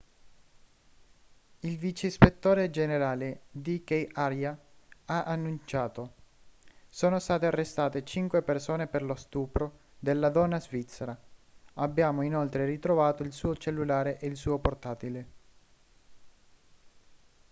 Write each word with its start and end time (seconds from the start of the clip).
il 1.59 1.77
vice 1.77 2.07
ispettore 2.07 2.71
generale 2.71 3.41
dk 3.51 4.07
arya 4.13 4.57
ha 5.05 5.23
annunciato 5.25 6.13
sono 6.89 7.19
state 7.19 7.45
arrestate 7.45 8.03
cinque 8.03 8.41
persone 8.41 8.87
per 8.87 9.03
lo 9.03 9.13
stupro 9.13 9.77
della 9.99 10.29
donna 10.29 10.59
svizzera 10.59 11.15
abbiamo 11.75 12.23
inoltre 12.23 12.65
ritrovato 12.65 13.21
il 13.21 13.31
suo 13.31 13.55
cellulare 13.55 14.17
e 14.19 14.25
il 14.25 14.35
suo 14.37 14.57
portatile 14.57 15.27